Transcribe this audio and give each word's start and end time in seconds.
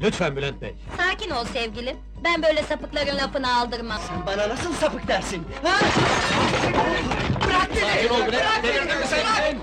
Lütfen 0.00 0.36
Bülent 0.36 0.60
Bey. 0.62 0.74
Sakin 0.96 1.30
ol 1.30 1.44
sevgilim. 1.44 1.96
Ben 2.24 2.42
böyle 2.42 2.62
sapıkların 2.62 3.16
lafını 3.16 3.56
aldırmam. 3.56 3.98
Sen 4.08 4.26
bana 4.26 4.48
nasıl 4.48 4.72
sapık 4.72 5.08
dersin? 5.08 5.44
Ha? 5.62 5.78
Sakin 7.80 8.08
ol 8.08 8.26
Bülent. 8.26 8.62
Delirdin 8.62 8.98
mi 8.98 9.04
sen? 9.08 9.56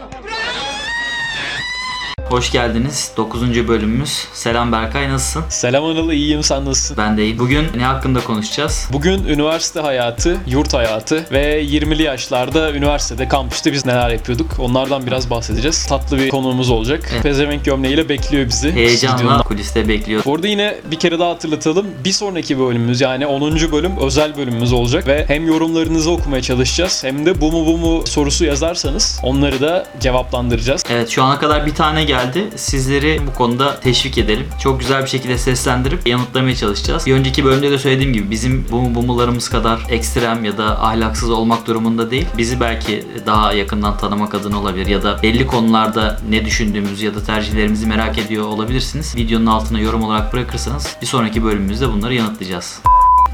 Hoş 2.34 2.52
geldiniz. 2.52 3.12
9. 3.18 3.68
bölümümüz. 3.68 4.28
Selam 4.34 4.72
Berkay 4.72 5.10
nasılsın? 5.10 5.44
Selam 5.50 5.86
Anıl, 5.86 6.12
iyiyim 6.12 6.44
sen 6.44 6.66
nasılsın? 6.66 6.98
Ben 6.98 7.18
de 7.18 7.24
iyiyim. 7.24 7.40
Bugün 7.40 7.68
ne 7.78 7.84
hakkında 7.84 8.24
konuşacağız? 8.24 8.90
Bugün 8.94 9.24
üniversite 9.24 9.80
hayatı, 9.80 10.38
yurt 10.48 10.74
hayatı 10.74 11.26
ve 11.32 11.64
20'li 11.64 12.04
yaşlarda 12.04 12.72
üniversitede, 12.72 13.28
kampüste 13.28 13.74
biz 13.74 13.86
neler 13.86 14.10
yapıyorduk 14.10 14.60
onlardan 14.60 15.08
biraz 15.08 15.30
bahsedeceğiz. 15.30 15.86
Tatlı 15.86 16.18
bir 16.18 16.30
konuğumuz 16.30 16.70
olacak. 16.70 17.10
Evet. 17.14 17.24
Pezevenk 17.24 17.66
gömleğiyle 17.66 18.10
bekliyor 18.10 18.48
bizi. 18.48 18.72
Heyecanla 18.72 19.44
kuliste 19.44 19.88
bekliyor. 19.88 20.26
Bu 20.26 20.36
arada 20.36 20.48
yine 20.48 20.76
bir 20.92 21.00
kere 21.00 21.20
daha 21.20 21.30
hatırlatalım. 21.30 21.88
Bir 22.06 22.12
sonraki 22.12 22.60
bölümümüz 22.60 23.02
yani 23.02 23.28
10. 23.28 23.56
bölüm 23.72 23.98
özel 23.98 24.38
bölümümüz 24.38 24.74
olacak 24.74 25.08
ve 25.08 25.26
hem 25.28 25.48
yorumlarınızı 25.48 26.12
okumaya 26.12 26.42
çalışacağız 26.42 27.04
hem 27.04 27.26
de 27.26 27.42
bu 27.42 27.52
mu 27.52 27.66
bu 27.66 27.78
mu 27.78 28.08
sorusu 28.08 28.46
yazarsanız 28.46 29.20
onları 29.24 29.62
da 29.62 29.86
cevaplandıracağız. 30.00 30.84
Evet 30.90 31.10
şu 31.10 31.24
ana 31.24 31.40
kadar 31.40 31.66
bir 31.66 31.76
tane 31.76 32.04
geldi. 32.04 32.23
Sizleri 32.56 33.22
bu 33.28 33.34
konuda 33.34 33.80
teşvik 33.80 34.18
edelim. 34.18 34.46
Çok 34.62 34.80
güzel 34.80 35.04
bir 35.04 35.08
şekilde 35.08 35.38
seslendirip 35.38 36.08
yanıtlamaya 36.08 36.56
çalışacağız. 36.56 37.06
Bir 37.06 37.14
önceki 37.14 37.46
bölümde 37.46 37.72
de 37.72 37.78
söylediğim 37.78 38.14
gibi 38.14 38.32
bizim 38.32 38.66
bu 38.72 38.96
bumularımız 38.96 39.50
kadar 39.50 39.86
ekstrem 39.90 40.46
ya 40.46 40.58
da 40.58 40.84
ahlaksız 40.84 41.30
olmak 41.30 41.68
durumunda 41.68 42.12
değil. 42.12 42.28
Bizi 42.38 42.60
belki 42.60 43.06
daha 43.26 43.54
yakından 43.54 43.98
tanımak 43.98 44.36
adına 44.36 44.60
olabilir 44.60 44.88
ya 44.88 45.04
da 45.04 45.20
belli 45.24 45.48
konularda 45.48 46.20
ne 46.30 46.46
düşündüğümüzü 46.46 47.06
ya 47.06 47.16
da 47.16 47.24
tercihlerimizi 47.24 47.88
merak 47.88 48.18
ediyor 48.18 48.48
olabilirsiniz. 48.48 49.16
Videonun 49.16 49.46
altına 49.46 49.80
yorum 49.80 50.04
olarak 50.04 50.34
bırakırsanız 50.34 50.98
bir 51.02 51.08
sonraki 51.08 51.44
bölümümüzde 51.44 51.90
bunları 51.90 52.14
yanıtlayacağız. 52.14 52.82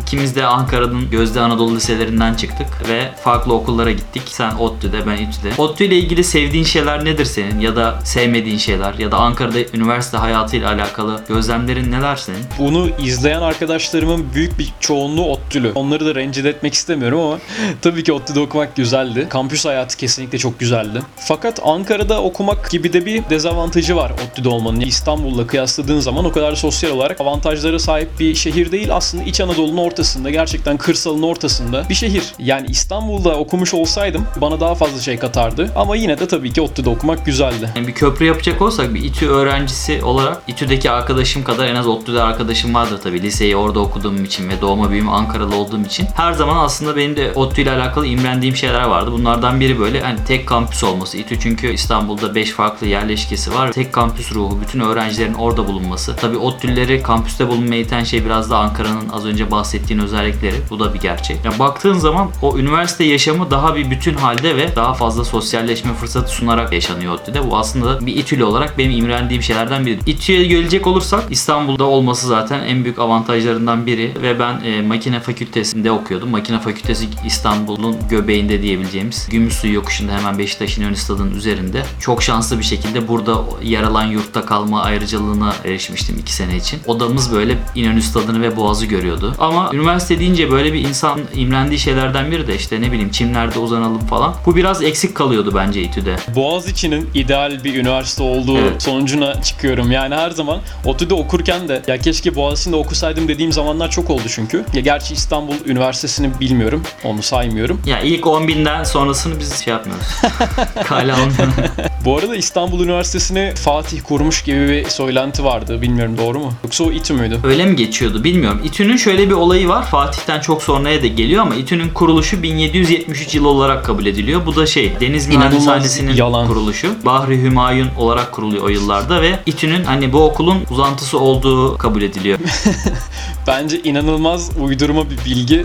İkimiz 0.09 0.35
de 0.35 0.45
Ankara'nın 0.45 1.09
Gözde 1.11 1.41
Anadolu 1.41 1.75
liselerinden 1.75 2.33
çıktık 2.33 2.89
ve 2.89 3.11
farklı 3.23 3.53
okullara 3.53 3.91
gittik. 3.91 4.21
Sen 4.25 4.51
ODTÜ'de, 4.55 5.07
ben 5.07 5.17
İTÜ'de. 5.17 5.61
ODTÜ 5.61 5.83
ile 5.83 5.97
ilgili 5.97 6.23
sevdiğin 6.23 6.63
şeyler 6.63 7.05
nedir 7.05 7.25
senin 7.25 7.59
ya 7.59 7.75
da 7.75 7.99
sevmediğin 8.03 8.57
şeyler 8.57 8.93
ya 8.93 9.11
da 9.11 9.17
Ankara'da 9.17 9.59
üniversite 9.73 10.17
hayatıyla 10.17 10.69
alakalı 10.69 11.23
gözlemlerin 11.27 11.91
neler 11.91 12.15
senin? 12.15 12.39
Bunu 12.59 12.89
izleyen 13.03 13.41
arkadaşlarımın 13.41 14.25
büyük 14.33 14.59
bir 14.59 14.69
çoğunluğu 14.79 15.25
ODTÜ'lü. 15.25 15.71
Onları 15.75 16.05
da 16.05 16.15
rencide 16.15 16.49
etmek 16.49 16.73
istemiyorum 16.73 17.19
ama 17.19 17.39
tabii 17.81 18.03
ki 18.03 18.13
ODTÜ'de 18.13 18.39
okumak 18.39 18.75
güzeldi. 18.75 19.27
Kampüs 19.29 19.65
hayatı 19.65 19.97
kesinlikle 19.97 20.37
çok 20.37 20.59
güzeldi. 20.59 21.01
Fakat 21.15 21.59
Ankara'da 21.63 22.21
okumak 22.21 22.71
gibi 22.71 22.93
de 22.93 23.05
bir 23.05 23.29
dezavantajı 23.29 23.95
var 23.95 24.11
ODTÜ'de 24.11 24.49
olmanın. 24.49 24.79
İstanbul'la 24.79 25.47
kıyasladığın 25.47 25.99
zaman 25.99 26.25
o 26.25 26.31
kadar 26.31 26.55
sosyal 26.55 26.91
olarak 26.91 27.21
avantajlara 27.21 27.79
sahip 27.79 28.19
bir 28.19 28.35
şehir 28.35 28.71
değil. 28.71 28.95
Aslında 28.95 29.23
İç 29.23 29.41
Anadolu'nun 29.41 29.77
ortasında, 29.99 30.29
gerçekten 30.29 30.77
kırsalın 30.77 31.23
ortasında 31.23 31.85
bir 31.89 31.93
şehir. 31.93 32.23
Yani 32.39 32.67
İstanbul'da 32.69 33.35
okumuş 33.35 33.73
olsaydım 33.73 34.25
bana 34.41 34.59
daha 34.59 34.75
fazla 34.75 35.01
şey 35.01 35.19
katardı. 35.19 35.71
Ama 35.75 35.95
yine 35.95 36.19
de 36.19 36.27
tabii 36.27 36.53
ki 36.53 36.61
ODTÜ'de 36.61 36.89
okumak 36.89 37.25
güzeldi. 37.25 37.69
Yani 37.75 37.87
bir 37.87 37.93
köprü 37.93 38.25
yapacak 38.25 38.61
olsak 38.61 38.93
bir 38.93 39.03
İTÜ 39.03 39.27
öğrencisi 39.27 40.03
olarak 40.03 40.41
İTÜ'deki 40.47 40.91
arkadaşım 40.91 41.43
kadar 41.43 41.67
en 41.67 41.75
az 41.75 41.87
ODTÜ'de 41.87 42.21
arkadaşım 42.21 42.73
vardır 42.73 42.99
tabii. 43.03 43.21
Liseyi 43.21 43.55
orada 43.55 43.79
okuduğum 43.79 44.25
için 44.25 44.49
ve 44.49 44.61
doğma 44.61 44.91
büyüme 44.91 45.11
Ankaralı 45.11 45.55
olduğum 45.55 45.81
için. 45.81 46.07
Her 46.15 46.33
zaman 46.33 46.57
aslında 46.57 46.95
benim 46.95 47.15
de 47.15 47.31
ODTÜ 47.35 47.61
ile 47.61 47.71
alakalı 47.71 48.07
imrendiğim 48.07 48.55
şeyler 48.55 48.83
vardı. 48.83 49.11
Bunlardan 49.11 49.59
biri 49.59 49.79
böyle 49.79 50.01
hani 50.01 50.19
tek 50.27 50.47
kampüs 50.47 50.83
olması. 50.83 51.17
İTÜ 51.17 51.39
çünkü 51.39 51.73
İstanbul'da 51.73 52.35
5 52.35 52.51
farklı 52.51 52.87
yerleşkesi 52.87 53.53
var. 53.53 53.71
Tek 53.71 53.93
kampüs 53.93 54.31
ruhu, 54.31 54.61
bütün 54.61 54.79
öğrencilerin 54.79 55.33
orada 55.33 55.67
bulunması. 55.67 56.15
Tabii 56.15 56.37
ODTÜ'leri 56.37 57.03
kampüste 57.03 57.47
bulunmaya 57.47 57.81
iten 57.81 58.03
şey 58.03 58.25
biraz 58.25 58.49
da 58.49 58.57
Ankara'nın 58.57 59.09
az 59.09 59.25
önce 59.25 59.51
bahsettiğin 59.89 59.99
özellikleri. 59.99 60.55
Bu 60.69 60.79
da 60.79 60.93
bir 60.93 60.99
gerçek. 60.99 61.45
Ya 61.45 61.59
baktığın 61.59 61.93
zaman 61.93 62.29
o 62.41 62.57
üniversite 62.57 63.03
yaşamı 63.03 63.51
daha 63.51 63.75
bir 63.75 63.91
bütün 63.91 64.13
halde 64.13 64.55
ve 64.55 64.75
daha 64.75 64.93
fazla 64.93 65.25
sosyalleşme 65.25 65.93
fırsatı 65.93 66.31
sunarak 66.31 66.73
yaşanıyor 66.73 67.13
ODTÜ'de. 67.13 67.49
Bu 67.49 67.57
aslında 67.57 68.05
bir 68.05 68.15
İTÜ'lü 68.15 68.43
olarak 68.43 68.77
benim 68.77 68.91
imrendiğim 68.91 69.43
şeylerden 69.43 69.85
biri. 69.85 69.99
İTÜ'ye 70.05 70.45
gelecek 70.45 70.87
olursak 70.87 71.23
İstanbul'da 71.29 71.83
olması 71.83 72.27
zaten 72.27 72.63
en 72.63 72.83
büyük 72.83 72.99
avantajlarından 72.99 73.85
biri 73.85 74.13
ve 74.21 74.39
ben 74.39 74.61
e, 74.63 74.81
makine 74.81 75.19
fakültesinde 75.19 75.91
okuyordum. 75.91 76.29
Makine 76.29 76.59
fakültesi 76.59 77.07
İstanbul'un 77.25 77.95
göbeğinde 78.09 78.61
diyebileceğimiz 78.61 79.29
Gümüşsuyu 79.29 79.73
yokuşunda 79.73 80.11
hemen 80.11 80.37
Beşiktaş'ın 80.37 80.83
ön 80.83 80.93
stadının 80.93 81.35
üzerinde. 81.35 81.83
Çok 81.99 82.23
şanslı 82.23 82.59
bir 82.59 82.63
şekilde 82.63 83.07
burada 83.07 83.41
yer 83.63 83.83
alan 83.83 84.05
yurtta 84.05 84.45
kalma 84.45 84.81
ayrıcalığına 84.81 85.55
erişmiştim 85.65 86.17
2 86.17 86.33
sene 86.33 86.57
için. 86.57 86.79
Odamız 86.87 87.33
böyle 87.33 87.57
İnönü 87.75 88.01
stadını 88.01 88.41
ve 88.41 88.57
Boğaz'ı 88.57 88.85
görüyordu. 88.85 89.35
Ama 89.39 89.68
üniversite 89.73 90.19
deyince 90.19 90.51
böyle 90.51 90.73
bir 90.73 90.79
insan 90.79 91.19
imrendiği 91.35 91.79
şeylerden 91.79 92.31
biri 92.31 92.47
de 92.47 92.55
işte 92.55 92.81
ne 92.81 92.91
bileyim 92.91 93.09
çimlerde 93.11 93.59
uzanalım 93.59 93.99
falan. 93.99 94.35
Bu 94.45 94.55
biraz 94.55 94.83
eksik 94.83 95.15
kalıyordu 95.15 95.51
bence 95.55 95.81
İTÜ'de. 95.81 96.15
Boğaziçi'nin 96.35 97.09
ideal 97.13 97.63
bir 97.63 97.75
üniversite 97.75 98.23
olduğu 98.23 98.57
Evet. 98.57 98.81
sonucuna 98.83 99.41
çıkıyorum. 99.41 99.91
Yani 99.91 100.15
her 100.15 100.29
zaman 100.31 100.59
ODTÜ'de 100.85 101.13
okurken 101.13 101.67
de 101.69 101.81
ya 101.87 101.97
keşke 101.97 102.35
Boğaziçi'nde 102.35 102.75
okusaydım 102.75 103.27
dediğim 103.27 103.51
zamanlar 103.51 103.91
çok 103.91 104.09
oldu 104.09 104.23
çünkü. 104.27 104.65
Ya 104.73 104.81
gerçi 104.81 105.13
İstanbul 105.13 105.53
Üniversitesi'ni 105.65 106.29
bilmiyorum. 106.39 106.83
Onu 107.03 107.21
saymıyorum. 107.23 107.81
Ya 107.85 107.99
ilk 107.99 108.27
10 108.27 108.47
binden 108.47 108.83
sonrasını 108.83 109.39
biz 109.39 109.53
şey 109.63 109.73
yapmıyoruz. 109.73 110.07
Kale. 110.85 111.13
Bu 112.05 112.17
arada 112.17 112.35
İstanbul 112.35 112.83
Üniversitesi'ni 112.83 113.53
Fatih 113.55 113.99
kurmuş 114.03 114.41
gibi 114.43 114.67
bir 114.69 114.89
söylenti 114.89 115.43
vardı. 115.43 115.81
Bilmiyorum 115.81 116.17
doğru 116.17 116.39
mu? 116.39 116.53
Yoksa 116.63 116.83
o 116.83 116.91
İTÜ 116.91 117.13
müydü? 117.13 117.39
Öyle 117.43 117.65
mi 117.65 117.75
geçiyordu 117.75 118.23
bilmiyorum. 118.23 118.61
İTÜ'nün 118.63 118.97
şöyle 118.97 119.27
bir 119.29 119.33
olayı 119.33 119.58
var. 119.67 119.85
Fatih'ten 119.85 120.39
çok 120.39 120.63
sonraya 120.63 121.03
da 121.03 121.07
geliyor 121.07 121.41
ama 121.41 121.55
İTÜ'nün 121.55 121.89
kuruluşu 121.89 122.43
1773 122.43 123.35
yılı 123.35 123.47
olarak 123.47 123.85
kabul 123.85 124.05
ediliyor. 124.05 124.45
Bu 124.45 124.55
da 124.55 124.65
şey 124.65 124.93
Deniz 124.99 125.27
İnanılmaz 125.27 125.51
Mühendishanesi'nin 125.51 126.13
yalan. 126.13 126.47
kuruluşu. 126.47 127.05
Bahri 127.05 127.41
Hümayun 127.41 127.87
olarak 127.97 128.31
kuruluyor 128.31 128.63
o 128.63 128.67
yıllarda 128.69 129.21
ve 129.21 129.39
İTÜ'nün 129.45 129.83
hani 129.83 130.13
bu 130.13 130.23
okulun 130.23 130.57
uzantısı 130.69 131.19
olduğu 131.19 131.77
kabul 131.77 132.01
ediliyor. 132.01 132.39
Bence 133.47 133.79
inanılmaz 133.79 134.49
uydurma 134.61 135.09
bir 135.09 135.25
bilgi 135.25 135.57
ve 135.59 135.63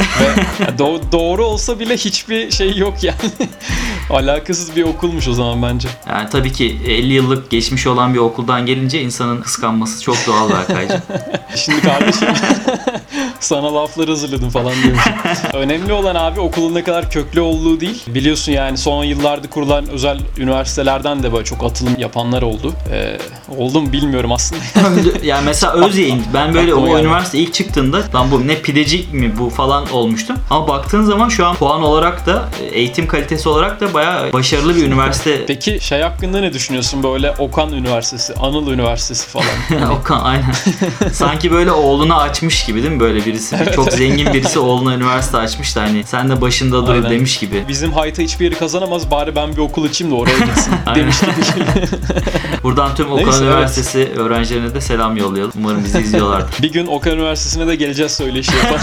do- 0.78 1.12
doğru 1.12 1.44
olsa 1.44 1.80
bile 1.80 1.96
hiçbir 1.96 2.50
şey 2.50 2.76
yok 2.76 2.94
yani. 3.02 3.16
Alakasız 4.10 4.76
bir 4.76 4.82
okulmuş 4.82 5.28
o 5.28 5.32
zaman 5.32 5.62
bence. 5.62 5.88
Yani 6.08 6.28
tabii 6.30 6.52
ki 6.52 6.78
50 6.86 7.12
yıllık 7.12 7.50
geçmiş 7.50 7.86
olan 7.86 8.14
bir 8.14 8.18
okuldan 8.18 8.66
gelince 8.66 9.02
insanın 9.02 9.40
kıskanması 9.40 10.02
çok 10.02 10.16
doğal 10.26 10.50
Berkaycığım. 10.50 11.00
Şimdi 11.56 11.80
kardeşim 11.80 12.28
sana 13.40 13.74
laflar 13.84 14.08
hazırladım 14.08 14.50
falan 14.50 14.72
diyormuşum. 14.82 15.12
Önemli 15.52 15.92
olan 15.92 16.14
abi 16.14 16.40
okulun 16.40 16.74
ne 16.74 16.84
kadar 16.84 17.10
köklü 17.10 17.40
olduğu 17.40 17.80
değil. 17.80 18.02
Biliyorsun 18.06 18.52
yani 18.52 18.78
son 18.78 19.04
yıllarda 19.04 19.50
kurulan 19.50 19.88
özel 19.88 20.18
üniversitelerden 20.38 21.22
de 21.22 21.32
böyle 21.32 21.44
çok 21.44 21.64
atılım 21.64 21.94
yapanlar 21.98 22.42
oldu. 22.42 22.72
Ee, 22.92 23.18
oldu 23.58 23.80
mu 23.80 23.92
bilmiyorum 23.92 24.32
aslında. 24.32 24.62
yani 25.22 25.44
mesela 25.44 25.72
Özyeğin 25.72 26.22
ben 26.34 26.54
böyle 26.54 26.72
Aklıma 26.72 26.86
o 26.86 26.90
geldi. 26.90 27.06
üniversite 27.06 27.38
ilk 27.38 27.54
çıktığında 27.54 28.02
lan 28.14 28.30
bu 28.30 28.46
ne 28.46 28.60
pideci 28.60 29.04
mi 29.12 29.38
bu 29.38 29.50
falan 29.50 29.92
olmuştum. 29.92 30.36
Ama 30.50 30.68
baktığın 30.68 31.02
zaman 31.02 31.28
şu 31.28 31.46
an 31.46 31.56
puan 31.56 31.82
olarak 31.82 32.26
da 32.26 32.48
eğitim 32.72 33.06
kalitesi 33.06 33.48
olarak 33.48 33.80
da 33.80 33.94
bayağı 33.94 34.32
başarılı 34.32 34.76
bir 34.76 34.86
üniversite. 34.86 35.44
Peki 35.46 35.78
şey 35.80 36.00
hakkında 36.00 36.40
ne 36.40 36.52
düşünüyorsun 36.52 37.02
böyle 37.02 37.30
Okan 37.38 37.72
Üniversitesi, 37.72 38.34
Anıl 38.34 38.72
Üniversitesi 38.72 39.28
falan? 39.28 39.90
Okan 40.00 40.20
aynen. 40.24 40.54
Sanki 41.12 41.52
böyle 41.52 41.70
oğluna 41.72 42.16
açmış 42.16 42.64
gibi 42.64 42.82
değil 42.82 42.94
mi 42.94 43.00
böyle 43.00 43.24
birisi? 43.26 43.56
Çok 43.84 43.92
zengin 43.92 44.32
birisi 44.32 44.58
oğluna 44.58 44.94
üniversite 44.94 45.36
açmış 45.36 45.76
da 45.76 45.82
hani 45.82 46.04
sen 46.04 46.30
de 46.30 46.40
başında 46.40 46.86
dur 46.86 46.92
Aynen. 46.92 47.10
demiş 47.10 47.38
gibi. 47.38 47.64
Bizim 47.68 47.92
Hayta 47.92 48.22
hiçbir 48.22 48.44
yeri 48.44 48.54
kazanamaz 48.54 49.10
bari 49.10 49.36
ben 49.36 49.52
bir 49.52 49.58
okul 49.58 49.84
açayım 49.84 50.14
da 50.14 50.18
oraya 50.18 50.38
gitsin 50.38 50.72
demiş 50.94 51.20
gibi. 51.20 51.64
Buradan 52.62 52.94
tüm 52.94 53.06
Okan 53.12 53.24
Neyse, 53.24 53.38
evet. 53.38 53.42
Üniversitesi 53.54 54.12
öğrencilerine 54.16 54.74
de 54.74 54.80
selam 54.80 55.16
yollayalım. 55.16 55.52
Umarım 55.58 55.84
bizi 55.84 56.00
izliyorlardır. 56.00 56.62
bir 56.62 56.72
gün 56.72 56.86
Okan 56.86 57.12
Üniversitesi'ne 57.12 57.66
de 57.66 57.76
geleceğiz 57.76 58.12
söyleşi 58.12 58.52
yapalım. 58.56 58.80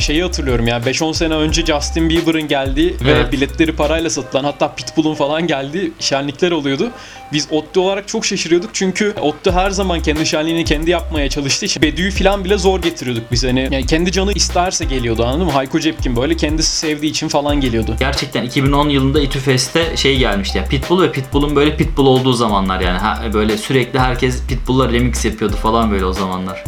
Şeyi 0.00 0.22
hatırlıyorum 0.22 0.66
yani 0.66 0.84
5-10 0.84 1.14
sene 1.14 1.34
önce 1.34 1.66
Justin 1.66 2.08
Bieber'ın 2.08 2.48
geldiği 2.48 2.90
ve 3.04 3.10
Evet. 3.10 3.32
biletleri 3.32 3.76
parayla 3.76 4.10
satılan 4.10 4.44
hatta 4.44 4.74
Pitbull'un 4.74 5.14
falan 5.14 5.46
geldiği 5.46 5.92
şenlikler 6.00 6.50
oluyordu. 6.50 6.90
Biz 7.32 7.48
ODTÜ 7.50 7.80
olarak 7.80 8.08
çok 8.08 8.24
şaşırıyorduk 8.26 8.70
çünkü 8.72 9.14
ODTÜ 9.20 9.50
her 9.52 9.70
zaman 9.70 10.02
kendi 10.02 10.26
şenliğini 10.26 10.64
kendi 10.64 10.90
yapmaya 10.90 11.28
çalıştığı 11.28 11.66
için 11.66 11.82
Bedü'yü 11.82 12.10
falan 12.10 12.44
bile 12.44 12.58
zor 12.58 12.82
getiriyorduk 12.82 13.32
biz. 13.32 13.44
Hani 13.44 13.60
yani 13.60 13.86
kendi 13.86 14.12
canı 14.12 14.32
isterse 14.32 14.84
geliyordu 14.84 15.24
anladın 15.24 15.46
mı? 15.46 15.52
Hayko 15.52 15.80
Cepkin 15.80 16.16
böyle 16.16 16.36
kendisi 16.36 16.76
sevdiği 16.76 17.10
için 17.10 17.28
falan 17.28 17.60
geliyordu. 17.60 17.96
Gerçekten 17.98 18.42
2010 18.44 18.88
yılında 18.88 19.20
İTÜ 19.20 19.38
Fest'te 19.38 19.96
şey 19.96 20.18
gelmişti 20.18 20.58
ya 20.58 20.64
Pitbull 20.64 21.02
ve 21.02 21.12
Pitbull'un 21.12 21.56
böyle 21.56 21.76
Pitbull 21.76 22.06
olduğu 22.06 22.32
zamanlar 22.32 22.80
yani 22.80 22.98
ha, 22.98 23.22
böyle 23.34 23.58
sürekli 23.58 23.98
herkes 23.98 24.46
Pitbull'la 24.46 24.92
remix 24.92 25.24
yapıyordu 25.24 25.56
falan 25.56 25.90
böyle 25.90 26.04
o 26.04 26.12
zamanlar. 26.12 26.64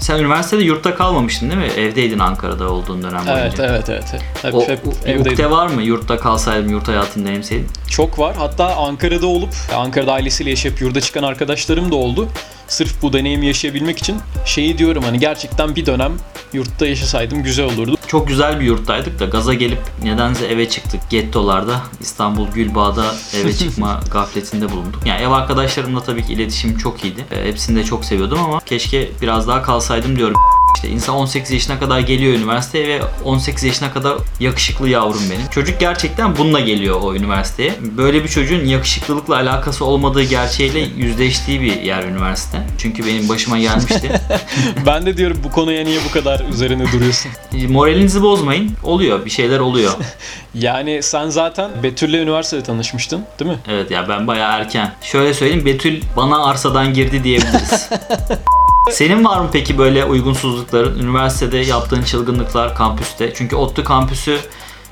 Sen 0.00 0.18
üniversitede 0.18 0.62
yurtta 0.62 0.94
kalmamıştın 0.94 1.50
değil 1.50 1.60
mi? 1.60 1.66
Evdeydin 1.80 2.18
Ankara'da 2.18 2.72
olduğun 2.72 3.02
dönem 3.02 3.26
boyunca. 3.26 3.40
Evet 3.40 3.60
evet 3.60 3.84
evet. 3.90 4.22
Hep, 4.42 4.54
O, 4.54 4.62
hep 4.68 4.80
evdeydim. 5.06 5.32
ukde 5.32 5.50
var 5.50 5.66
mı? 5.66 5.82
Yurtta 5.82 6.18
kalsaydım, 6.18 6.70
yurt 6.70 6.88
hayatını 6.88 7.24
deneyimseydim. 7.24 7.68
Çok 7.90 8.18
var. 8.18 8.36
Hatta 8.38 8.76
Ankara'da 8.76 9.26
olup 9.26 9.50
Ankara'da 9.76 10.12
ailesiyle 10.12 10.50
yaşayıp 10.50 10.80
yurda 10.80 11.00
çıkan 11.00 11.22
arkadaşlarım 11.22 11.90
da 11.92 11.94
oldu. 11.96 12.28
Sırf 12.70 13.02
bu 13.02 13.12
deneyimi 13.12 13.46
yaşayabilmek 13.46 13.98
için 13.98 14.16
şeyi 14.44 14.78
diyorum 14.78 15.02
hani 15.02 15.18
gerçekten 15.18 15.76
bir 15.76 15.86
dönem 15.86 16.12
yurtta 16.52 16.86
yaşasaydım 16.86 17.42
güzel 17.42 17.66
olurdu. 17.66 17.96
Çok 18.06 18.28
güzel 18.28 18.60
bir 18.60 18.64
yurttaydık 18.64 19.20
da 19.20 19.24
gaza 19.24 19.54
gelip 19.54 19.78
nedense 20.02 20.46
eve 20.46 20.68
çıktık. 20.68 21.00
Gettolarda 21.10 21.82
İstanbul 22.00 22.48
Gülbağ'da 22.48 23.14
eve 23.34 23.52
çıkma 23.52 24.00
gafletinde 24.12 24.70
bulunduk. 24.70 25.02
Yani 25.06 25.22
ev 25.22 25.30
arkadaşlarımla 25.30 26.02
tabii 26.02 26.26
ki 26.26 26.32
iletişim 26.32 26.76
çok 26.76 27.04
iyiydi. 27.04 27.24
E, 27.30 27.48
hepsini 27.48 27.78
de 27.78 27.84
çok 27.84 28.04
seviyordum 28.04 28.38
ama 28.38 28.60
keşke 28.60 29.10
biraz 29.22 29.48
daha 29.48 29.62
kalsaydım 29.62 30.16
diyorum. 30.16 30.36
İşte 30.74 30.88
insan 30.88 31.14
18 31.16 31.50
yaşına 31.50 31.78
kadar 31.78 32.00
geliyor 32.00 32.34
üniversiteye 32.34 32.88
ve 32.88 33.00
18 33.24 33.64
yaşına 33.64 33.92
kadar 33.92 34.16
yakışıklı 34.40 34.88
yavrum 34.88 35.22
benim. 35.30 35.46
Çocuk 35.50 35.80
gerçekten 35.80 36.36
bununla 36.36 36.60
geliyor 36.60 37.00
o 37.02 37.14
üniversiteye. 37.14 37.74
Böyle 37.80 38.24
bir 38.24 38.28
çocuğun 38.28 38.64
yakışıklılıkla 38.64 39.34
alakası 39.36 39.84
olmadığı 39.84 40.22
gerçeğiyle 40.22 40.78
yüzleştiği 40.96 41.60
bir 41.60 41.80
yer 41.80 42.04
üniversite. 42.04 42.58
Çünkü 42.78 43.06
benim 43.06 43.28
başıma 43.28 43.58
gelmişti. 43.58 44.20
Ben 44.86 45.06
de 45.06 45.16
diyorum 45.16 45.40
bu 45.44 45.50
konuya 45.50 45.84
niye 45.84 46.00
bu 46.08 46.12
kadar 46.12 46.40
üzerine 46.40 46.92
duruyorsun? 46.92 47.30
Moralinizi 47.68 48.22
bozmayın. 48.22 48.72
Oluyor. 48.82 49.24
Bir 49.24 49.30
şeyler 49.30 49.58
oluyor. 49.60 49.92
Yani 50.54 51.02
sen 51.02 51.28
zaten 51.28 51.70
Betül'le 51.82 52.14
üniversitede 52.14 52.62
tanışmıştın 52.62 53.24
değil 53.38 53.50
mi? 53.50 53.58
Evet 53.68 53.90
ya 53.90 54.08
ben 54.08 54.26
bayağı 54.26 54.58
erken. 54.58 54.92
Şöyle 55.02 55.34
söyleyeyim 55.34 55.66
Betül 55.66 56.02
bana 56.16 56.44
arsadan 56.44 56.94
girdi 56.94 57.24
diyebiliriz. 57.24 57.88
Senin 58.88 59.24
var 59.24 59.40
mı 59.40 59.48
peki 59.52 59.78
böyle 59.78 60.04
uygunsuzlukların? 60.04 60.98
Üniversitede 60.98 61.58
yaptığın 61.58 62.02
çılgınlıklar 62.02 62.74
kampüste? 62.74 63.34
Çünkü 63.34 63.56
ODTÜ 63.56 63.84
kampüsü 63.84 64.38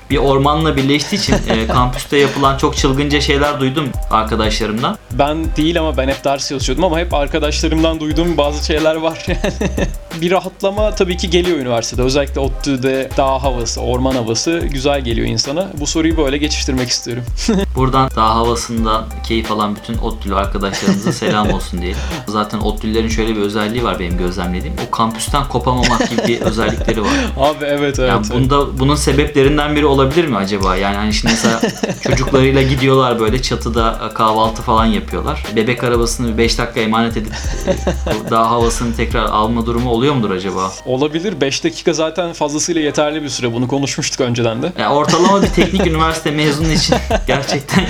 bir 0.09 0.17
ormanla 0.17 0.77
birleştiği 0.77 1.15
için 1.15 1.35
e, 1.49 1.67
kampüste 1.73 2.17
yapılan 2.17 2.57
çok 2.57 2.77
çılgınca 2.77 3.21
şeyler 3.21 3.59
duydum 3.59 3.89
arkadaşlarımdan. 4.11 4.97
Ben 5.11 5.55
değil 5.55 5.79
ama 5.79 5.97
ben 5.97 6.07
hep 6.07 6.23
ders 6.23 6.49
çalışıyordum 6.49 6.83
ama 6.83 6.99
hep 6.99 7.13
arkadaşlarımdan 7.13 7.99
duyduğum 7.99 8.37
bazı 8.37 8.65
şeyler 8.65 8.95
var 8.95 9.25
yani. 9.27 9.39
bir 10.21 10.31
rahatlama 10.31 10.95
tabii 10.95 11.17
ki 11.17 11.29
geliyor 11.29 11.57
üniversitede. 11.57 12.01
Özellikle 12.01 12.39
ODTÜ'de 12.39 13.09
dağ 13.17 13.43
havası, 13.43 13.81
orman 13.81 14.15
havası 14.15 14.59
güzel 14.71 15.01
geliyor 15.01 15.27
insana. 15.27 15.67
Bu 15.79 15.87
soruyu 15.87 16.17
böyle 16.17 16.37
geçiştirmek 16.37 16.89
istiyorum. 16.89 17.23
Buradan 17.75 18.09
daha 18.15 18.35
havasından 18.35 19.05
keyif 19.27 19.51
alan 19.51 19.75
bütün 19.75 19.97
ODTÜ'lü 19.97 20.35
arkadaşlarımıza 20.35 21.11
selam 21.11 21.49
olsun 21.53 21.81
diyelim. 21.81 21.99
Zaten 22.27 22.59
ODTÜ'lülerin 22.59 23.07
şöyle 23.07 23.35
bir 23.35 23.41
özelliği 23.41 23.83
var 23.83 23.99
benim 23.99 24.17
gözlemlediğim. 24.17 24.75
O 24.87 24.91
kampüsten 24.91 25.47
kopamamak 25.47 26.09
gibi 26.09 26.27
bir 26.27 26.41
özellikleri 26.41 27.01
var. 27.01 27.09
Abi 27.37 27.65
evet 27.65 27.99
evet. 27.99 28.09
Yani 28.09 28.25
bunda 28.33 28.79
bunun 28.79 28.95
sebeplerinden 28.95 29.75
biri 29.75 29.85
olabilir 29.85 30.25
mi 30.25 30.37
acaba? 30.37 30.75
Yani 30.75 30.95
hani 30.95 31.13
şimdi 31.13 31.33
mesela 31.33 31.61
çocuklarıyla 32.01 32.61
gidiyorlar 32.61 33.19
böyle 33.19 33.41
çatıda 33.41 34.11
kahvaltı 34.13 34.61
falan 34.61 34.85
yapıyorlar. 34.85 35.45
Bebek 35.55 35.83
arabasını 35.83 36.37
5 36.37 36.57
dakika 36.57 36.79
emanet 36.79 37.17
edip 37.17 37.33
e, 37.67 38.29
daha 38.29 38.51
havasını 38.51 38.95
tekrar 38.95 39.23
alma 39.23 39.65
durumu 39.65 39.89
oluyor 39.99 40.13
mudur 40.15 40.31
acaba? 40.31 40.71
Olabilir. 40.85 41.41
5 41.41 41.63
dakika 41.63 41.93
zaten 41.93 42.33
fazlasıyla 42.33 42.81
yeterli 42.81 43.23
bir 43.23 43.29
süre. 43.29 43.53
Bunu 43.53 43.67
konuşmuştuk 43.67 44.21
önceden 44.21 44.61
de. 44.61 44.73
Yani 44.77 44.93
ortalama 44.93 45.41
bir 45.41 45.47
teknik 45.47 45.87
üniversite 45.87 46.31
mezunu 46.31 46.71
için 46.71 46.95
gerçekten 47.27 47.85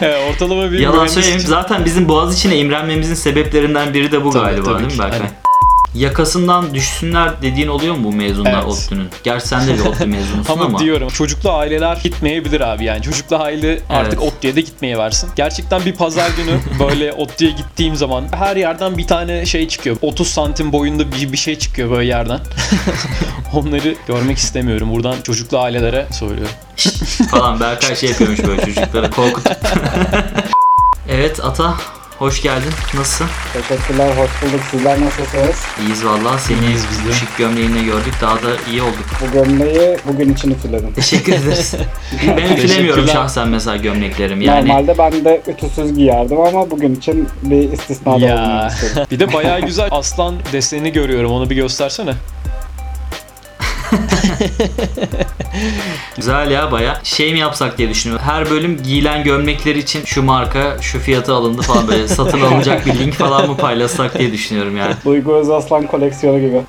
Ortalama 0.30 0.72
bir 0.72 0.78
yalan 0.78 1.06
söyleyeyim. 1.06 1.40
Zaten 1.40 1.84
bizim 1.84 2.08
Boğaziçi'ne 2.08 2.58
imrenmemizin 2.58 3.14
sebeplerinden 3.14 3.94
biri 3.94 4.12
de 4.12 4.24
bu 4.24 4.30
Tabii, 4.30 4.44
galiba 4.44 4.64
tabii 4.64 4.78
değil 4.78 4.92
mi. 4.92 4.98
Berkay? 4.98 5.20
Aynen. 5.20 5.49
Yakasından 5.94 6.74
düşsünler 6.74 7.42
dediğin 7.42 7.68
oluyor 7.68 7.94
mu 7.94 8.04
bu 8.04 8.12
mezunlar 8.12 8.52
Evet. 8.52 8.64
ODTÜ'nün? 8.64 9.08
Gerçi 9.22 9.48
sen 9.48 9.66
de 9.68 9.74
bir 9.74 9.80
ODTÜ 9.80 10.06
mezunusun 10.06 10.52
Ama, 10.52 10.64
ama. 10.64 10.78
diyorum 10.78 11.08
çocuklu 11.08 11.50
aileler 11.52 11.96
gitmeyebilir 11.96 12.60
abi 12.60 12.84
yani 12.84 13.02
çocuklu 13.02 13.36
aile 13.36 13.80
artık 13.88 14.20
Evet. 14.22 14.32
ODTÜ'ye 14.32 14.56
de 14.56 14.60
gitmeye 14.60 14.98
versin. 14.98 15.30
Gerçekten 15.36 15.84
bir 15.84 15.92
pazar 15.92 16.30
günü 16.30 16.60
böyle 16.88 17.12
ODTÜ'ye 17.12 17.50
gittiğim 17.50 17.96
zaman 17.96 18.24
her 18.32 18.56
yerden 18.56 18.98
bir 18.98 19.06
tane 19.06 19.46
şey 19.46 19.68
çıkıyor. 19.68 19.96
30 20.02 20.28
santim 20.28 20.72
boyunda 20.72 21.12
bir, 21.12 21.32
bir 21.32 21.36
şey 21.38 21.58
çıkıyor 21.58 21.90
böyle 21.90 22.08
yerden. 22.08 22.40
Onları 23.52 23.94
görmek 24.06 24.38
istemiyorum. 24.38 24.90
Buradan 24.90 25.16
çocuklu 25.22 25.58
ailelere 25.58 26.06
söylüyorum. 26.18 26.54
falan 27.30 27.60
Berkay 27.60 27.96
şey 27.96 28.08
yapıyormuş 28.10 28.38
böyle 28.46 28.60
çocuklara 28.74 29.10
korkutup. 29.10 29.56
evet 31.08 31.44
Ata 31.44 31.74
hoş 32.20 32.42
geldin. 32.42 32.70
Nasılsın? 32.94 33.26
Teşekkürler, 33.52 34.08
hoş 34.16 34.42
bulduk. 34.42 34.60
Sizler 34.70 35.00
nasılsınız? 35.00 35.56
İyiyiz 35.80 36.04
vallahi 36.06 36.42
seni 36.42 36.58
İyiyiz 36.66 36.84
biz 36.90 37.04
de. 37.04 37.08
bu 37.08 37.12
şık 37.12 37.38
gömleğinle 37.38 37.82
gördük 37.82 38.14
daha 38.22 38.34
da 38.34 38.48
iyi 38.70 38.82
olduk. 38.82 39.06
Bu 39.20 39.32
gömleği 39.32 39.96
bugün 40.08 40.34
için 40.34 40.50
ütüledim. 40.50 40.92
Teşekkür 40.92 41.32
ederiz. 41.32 41.74
ben 42.36 42.56
ütülemiyorum 42.56 43.08
şahsen 43.08 43.48
mesela 43.48 43.76
gömleklerim 43.76 44.40
yani. 44.40 44.68
Normalde 44.68 44.98
ben 44.98 45.24
de 45.24 45.40
ütüsüz 45.48 45.94
giyerdim 45.94 46.40
ama 46.40 46.70
bugün 46.70 46.94
için 46.94 47.28
bir 47.42 47.72
istisnada 47.72 48.26
Ya. 48.26 48.36
bulunmak 48.36 48.70
istedim. 48.72 49.04
Bir 49.10 49.18
de 49.20 49.32
bayağı 49.32 49.60
güzel 49.60 49.88
aslan 49.90 50.34
deseni 50.52 50.92
görüyorum. 50.92 51.32
Onu 51.32 51.50
bir 51.50 51.56
göstersene. 51.56 52.12
Güzel 56.16 56.50
ya 56.50 56.72
baya. 56.72 57.00
Şey 57.04 57.32
mi 57.32 57.38
yapsak 57.38 57.78
diye 57.78 57.88
düşünüyorum. 57.88 58.26
Her 58.26 58.50
bölüm 58.50 58.82
giyilen 58.82 59.24
gömlekler 59.24 59.74
için 59.74 60.04
şu 60.04 60.22
marka 60.22 60.76
şu 60.80 60.98
fiyatı 60.98 61.34
alındı 61.34 61.62
falan 61.62 61.88
böyle 61.88 62.08
satın 62.08 62.40
alınacak 62.40 62.86
bir 62.86 62.98
link 62.98 63.14
falan 63.14 63.50
mı 63.50 63.56
paylaşsak 63.56 64.18
diye 64.18 64.32
düşünüyorum 64.32 64.76
yani. 64.76 64.94
Duygu 65.04 65.34
Özaslan 65.34 65.86
koleksiyonu 65.86 66.40
gibi. 66.40 66.60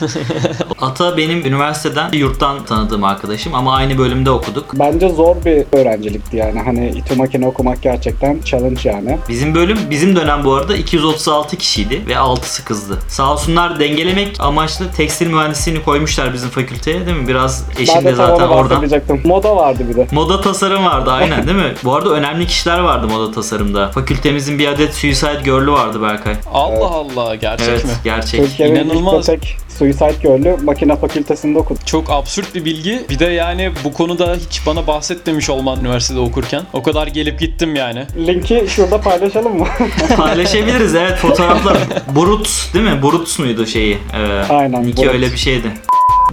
Ata 0.80 1.16
benim 1.16 1.46
üniversiteden 1.46 2.12
yurttan 2.12 2.64
tanıdığım 2.64 3.04
arkadaşım 3.04 3.54
ama 3.54 3.74
aynı 3.74 3.98
bölümde 3.98 4.30
okuduk. 4.30 4.74
Bence 4.78 5.08
zor 5.08 5.36
bir 5.44 5.64
öğrencilikti 5.72 6.36
yani. 6.36 6.60
Hani 6.60 6.88
İTÜ 6.88 7.14
makine 7.14 7.46
okumak 7.46 7.82
gerçekten 7.82 8.40
challenge 8.44 8.80
yani. 8.84 9.18
Bizim 9.28 9.54
bölüm 9.54 9.78
bizim 9.90 10.16
dönem 10.16 10.44
bu 10.44 10.54
arada 10.54 10.76
236 10.76 11.56
kişiydi 11.56 12.02
ve 12.06 12.12
6'sı 12.12 12.64
kızdı. 12.64 12.98
Sağ 13.08 13.32
olsunlar 13.32 13.80
dengelemek 13.80 14.36
amaçlı 14.40 14.92
tekstil 14.92 15.26
mühendisliğini 15.26 15.82
koymuşlar 15.82 16.34
bizim 16.34 16.50
fakülteye 16.50 16.93
değil 17.06 17.16
mi? 17.16 17.28
Biraz 17.28 17.64
eşim 17.78 17.94
ben 17.96 18.04
de 18.04 18.14
zaten 18.14 18.48
oradan. 18.48 18.84
Moda 19.24 19.56
vardı 19.56 19.82
bir 19.90 19.96
de. 19.96 20.06
Moda 20.12 20.40
tasarım 20.40 20.84
vardı 20.84 21.10
aynen 21.10 21.46
değil 21.46 21.56
mi? 21.58 21.74
Bu 21.84 21.94
arada 21.94 22.10
önemli 22.10 22.46
kişiler 22.46 22.78
vardı 22.78 23.06
moda 23.08 23.32
tasarımda. 23.32 23.90
Fakültemizin 23.90 24.58
bir 24.58 24.68
adet 24.68 24.94
Suicide 24.94 25.40
Girl'ü 25.44 25.72
vardı 25.72 26.02
Berkay. 26.02 26.34
Allah 26.52 26.86
Allah 26.90 27.34
gerçek 27.34 27.68
evet 27.68 27.84
mi? 27.84 27.90
gerçek. 28.04 28.40
Türkiye'nin 28.40 28.74
İnanılmaz. 28.84 29.14
ilk 29.28 29.40
tek 29.42 29.56
Suicide 29.78 30.14
Girl'ü 30.22 30.56
makine 30.64 30.96
fakültesinde 30.96 31.58
okudum. 31.58 31.82
Çok 31.86 32.10
absürt 32.10 32.54
bir 32.54 32.64
bilgi. 32.64 33.02
Bir 33.10 33.18
de 33.18 33.24
yani 33.24 33.72
bu 33.84 33.92
konuda 33.92 34.34
hiç 34.48 34.66
bana 34.66 34.86
bahsetmemiş 34.86 35.50
olman 35.50 35.80
üniversitede 35.80 36.20
okurken. 36.20 36.62
O 36.72 36.82
kadar 36.82 37.06
gelip 37.06 37.40
gittim 37.40 37.76
yani. 37.76 38.04
Linki 38.26 38.64
şurada 38.68 39.00
paylaşalım 39.00 39.58
mı? 39.58 39.66
Paylaşabiliriz 40.16 40.94
evet 40.94 41.18
fotoğraflar. 41.18 41.78
Burut 42.14 42.70
değil 42.74 42.84
mi? 42.84 43.02
Burut 43.02 43.38
muydu 43.38 43.66
şeyi? 43.66 43.98
Ee, 44.14 44.52
Aynen, 44.52 44.86
Burut. 44.96 45.06
öyle 45.06 45.32
bir 45.32 45.36
şeydi. 45.36 45.72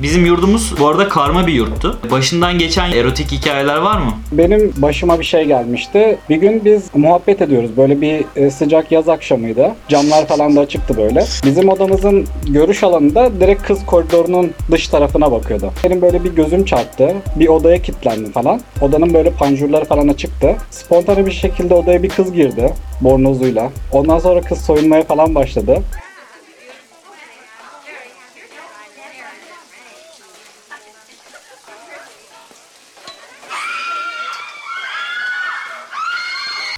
Bizim 0.02 0.26
yurdumuz 0.26 0.74
bu 0.80 0.88
arada 0.88 1.10
karma 1.10 1.48
bir 1.48 1.54
yurttu. 1.54 2.00
Başından 2.12 2.60
geçen 2.60 2.92
erotik 2.92 3.32
hikayeler 3.32 3.78
var 3.78 3.98
mı? 3.98 4.12
Benim 4.32 4.74
başıma 4.78 5.20
bir 5.20 5.24
şey 5.26 5.46
gelmişti. 5.46 6.18
Bir 6.30 6.36
gün 6.36 6.66
biz 6.66 6.84
muhabbet 6.96 7.42
ediyoruz. 7.42 7.78
Böyle 7.78 8.02
bir 8.02 8.26
e, 8.36 8.52
sıcak 8.52 8.92
yaz 8.92 9.10
akşamıydı. 9.10 9.72
Camlar 9.88 10.28
falan 10.28 10.56
da 10.56 10.60
açıktı 10.62 10.98
böyle. 10.98 11.26
Bizim 11.46 11.70
odamızın 11.70 12.26
görüş 12.48 12.84
alanında 12.84 13.40
direkt 13.40 13.64
kız 13.64 13.86
koridorunun 13.86 14.52
dış 14.72 14.88
tarafına 14.88 15.32
bakıyordu. 15.32 15.72
Benim 15.84 16.02
böyle 16.02 16.24
bir 16.24 16.36
gözüm 16.36 16.66
çarptı. 16.66 17.14
Bir 17.36 17.48
odaya 17.48 17.82
kilitlendim 17.82 18.32
falan. 18.32 18.62
Odanın 18.82 19.14
böyle 19.14 19.32
panjurları 19.32 19.86
falan 19.86 20.08
açıktı. 20.08 20.56
Spontane 20.72 21.26
bir 21.26 21.32
şekilde 21.32 21.74
odaya 21.74 22.04
bir 22.04 22.10
kız 22.10 22.34
girdi. 22.34 22.74
Bornozuyla. 23.02 23.70
Ondan 23.92 24.20
sonra 24.20 24.42
kız 24.42 24.62
soyunmaya 24.62 25.04
falan 25.04 25.36
başladı. 25.36 25.82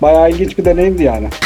Bayağı 0.03 0.31
ilginç 0.31 0.57
bir 0.57 0.65
deneyimdi 0.65 1.03
yani. 1.03 1.27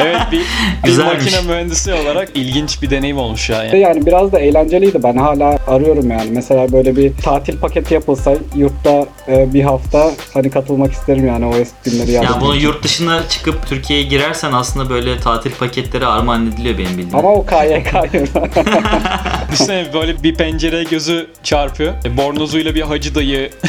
Evet 0.00 0.20
bir, 0.32 0.38
bir 0.38 0.44
Güzelmiş. 0.84 1.24
makine 1.24 1.52
mühendisi 1.52 1.94
olarak 1.94 2.28
ilginç 2.34 2.82
bir 2.82 2.90
deneyim 2.90 3.18
olmuş 3.18 3.50
ya. 3.50 3.64
Yani. 3.64 3.80
Yani 3.80 4.06
biraz 4.06 4.32
da 4.32 4.40
eğlenceliydi. 4.40 5.02
Ben 5.02 5.16
hala 5.16 5.58
arıyorum 5.66 6.10
yani. 6.10 6.30
Mesela 6.30 6.72
böyle 6.72 6.96
bir 6.96 7.16
tatil 7.16 7.58
paketi 7.60 7.94
yapılsa 7.94 8.34
yurtta 8.56 9.06
e, 9.28 9.54
bir 9.54 9.62
hafta 9.62 10.10
hani 10.34 10.50
katılmak 10.50 10.92
isterim 10.92 11.26
yani 11.26 11.46
o 11.46 11.56
eski 11.56 11.90
günleri 11.90 12.12
Ya 12.12 12.38
bunu 12.40 12.56
yurt 12.56 12.84
dışına 12.84 13.28
çıkıp 13.28 13.66
Türkiye'ye 13.66 14.04
girersen 14.04 14.52
aslında 14.52 14.90
böyle 14.90 15.20
tatil 15.20 15.50
paketleri 15.50 16.06
armağan 16.06 16.46
ediliyor 16.46 16.78
benim 16.78 16.90
bildiğim. 16.98 17.16
Ama 17.16 17.32
o 17.32 17.46
KYK 17.46 18.14
yurdu. 18.14 18.48
Düşünsene 19.52 19.86
böyle 19.94 20.22
bir 20.22 20.34
pencereye 20.34 20.84
gözü 20.84 21.26
çarpıyor. 21.42 21.94
E, 22.04 22.16
Bornozuyla 22.16 22.74
bir 22.74 22.82
hacı 22.82 23.14
dayı. 23.14 23.50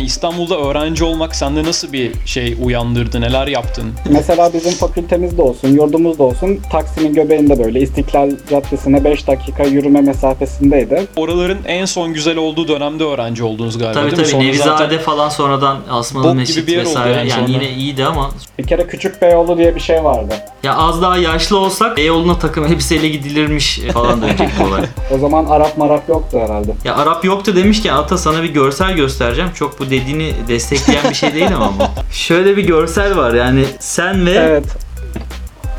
İstanbul'da 0.00 0.58
öğrenci 0.58 1.04
olmak 1.04 1.34
sende 1.36 1.64
nasıl 1.64 1.92
bir 1.92 2.12
şey 2.26 2.56
uyandırdı? 2.62 3.20
Neler 3.20 3.46
yaptın? 3.46 3.92
Mesela 4.10 4.52
bizim 4.54 4.72
fakültemizde 4.72 5.42
olsun, 5.42 5.68
yurdumuzda 5.68 6.22
olsun 6.22 6.60
Taksim'in 6.72 7.14
göbeğinde 7.14 7.64
böyle 7.64 7.80
İstiklal 7.80 8.30
Caddesi'ne 8.50 9.04
5 9.04 9.26
dakika 9.26 9.64
yürüme 9.64 10.00
mesafesindeydi. 10.00 11.06
Oraların 11.16 11.58
en 11.66 11.84
son 11.84 12.12
güzel 12.14 12.36
olduğu 12.36 12.68
dönemde 12.68 13.04
öğrenci 13.04 13.44
oldunuz 13.44 13.78
galiba 13.78 14.00
Tabii 14.00 14.16
değil 14.16 14.26
mi? 14.26 14.32
tabii 14.32 14.46
Nevizade 14.46 14.78
zaten 14.78 14.98
falan 14.98 15.28
sonradan 15.28 15.78
Asmalı 15.90 16.24
Bok 16.24 16.30
gibi 16.32 16.40
Mescit 16.40 16.68
bir 16.68 16.76
vesaire 16.78 17.14
yani 17.18 17.28
yani, 17.28 17.46
sonra. 17.46 17.52
yine 17.64 17.70
iyiydi 17.70 18.04
ama 18.04 18.30
Bir 18.58 18.66
kere 18.66 18.86
Küçük 18.86 19.22
Beyoğlu 19.22 19.58
diye 19.58 19.74
bir 19.74 19.80
şey 19.80 20.04
vardı. 20.04 20.34
ya 20.62 20.76
az 20.76 21.02
daha 21.02 21.16
yaşlı 21.18 21.58
olsak 21.58 21.96
Beyoğlu'na 21.96 22.38
takım 22.38 22.64
elbiseyle 22.66 23.08
gidilirmiş 23.08 23.80
falan 23.92 24.22
dönecekti 24.22 24.62
olay. 24.62 24.82
O 25.14 25.18
zaman 25.18 25.44
Arap 25.44 25.78
marap 25.78 26.08
yoktu 26.08 26.38
herhalde. 26.40 26.70
Ya 26.84 26.96
Arap 26.96 27.24
yoktu 27.24 27.56
demişken 27.56 27.94
Ata 27.94 28.18
sana 28.18 28.42
bir 28.42 28.48
görsel 28.52 28.92
göstereceğim. 28.92 29.50
Çok 29.54 29.78
bu 29.82 29.90
dediğini 29.90 30.32
destekleyen 30.48 31.10
bir 31.10 31.14
şey 31.14 31.34
değil 31.34 31.56
ama 31.56 31.72
bu. 31.78 31.82
Şöyle 32.12 32.56
bir 32.56 32.66
görsel 32.66 33.16
var 33.16 33.34
yani 33.34 33.64
sen 33.78 34.26
ve 34.26 34.30
Evet. 34.30 34.64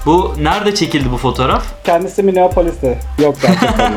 bu 0.05 0.33
nerede 0.41 0.75
çekildi 0.75 1.12
bu 1.12 1.17
fotoğraf? 1.17 1.63
Kendisi 1.86 2.24
Minneapolis'te. 2.24 3.00
Yok 3.24 3.36
gerçekten 3.41 3.93